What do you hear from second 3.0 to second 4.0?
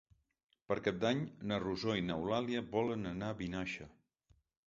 anar a Vinaixa.